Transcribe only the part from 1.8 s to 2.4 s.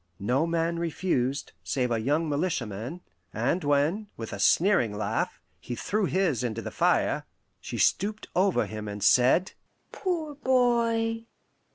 a young